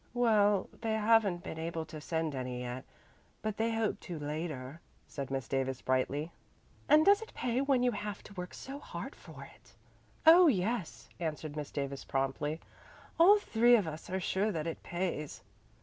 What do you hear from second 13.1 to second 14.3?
"All three of us are